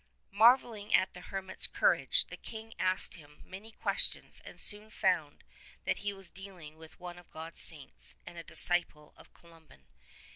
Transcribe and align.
Marvelling 0.31 0.95
at 0.95 1.13
the 1.13 1.21
hermit's 1.21 1.67
courage, 1.67 2.25
the 2.25 2.35
King 2.35 2.73
asked 2.79 3.13
him 3.13 3.43
many 3.45 3.71
questions 3.71 4.41
and 4.43 4.59
soon 4.59 4.89
found 4.89 5.43
that 5.85 5.99
he 5.99 6.11
was 6.11 6.31
dealing 6.31 6.75
with 6.75 6.99
one 6.99 7.19
of 7.19 7.29
God's 7.29 7.61
Saints 7.61 8.15
and 8.25 8.35
a 8.35 8.41
disciple 8.43 9.13
of 9.15 9.31
Columban. 9.35 9.83